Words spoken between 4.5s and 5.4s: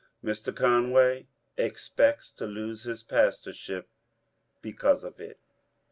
because of it.